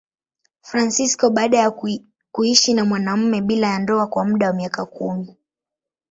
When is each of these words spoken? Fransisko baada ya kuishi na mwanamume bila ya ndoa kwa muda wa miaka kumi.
Fransisko 0.61 1.29
baada 1.29 1.57
ya 1.57 1.71
kuishi 2.31 2.73
na 2.73 2.85
mwanamume 2.85 3.41
bila 3.41 3.67
ya 3.67 3.79
ndoa 3.79 4.07
kwa 4.07 4.25
muda 4.25 4.47
wa 4.47 4.53
miaka 4.53 4.85
kumi. 4.85 5.37